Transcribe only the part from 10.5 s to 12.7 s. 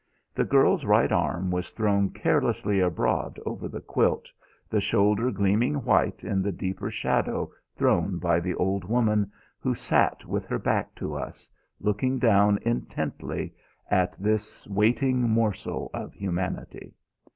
back to us, looking down